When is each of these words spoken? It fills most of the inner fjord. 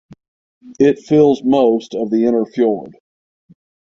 It 0.79 0.97
fills 0.97 1.43
most 1.43 1.93
of 1.93 2.09
the 2.09 2.25
inner 2.25 2.43
fjord. 2.43 2.95